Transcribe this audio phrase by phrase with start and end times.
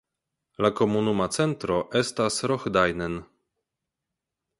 [0.65, 3.19] La komunuma centro estas Rohdainen.